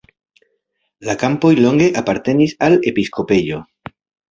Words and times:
La 1.09 1.15
kampoj 1.25 1.51
longe 1.59 1.91
apartenis 2.03 2.57
al 2.71 2.81
episkopejo. 2.95 3.63